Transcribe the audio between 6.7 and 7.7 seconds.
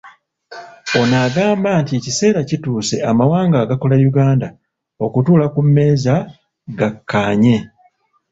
gakkaanye.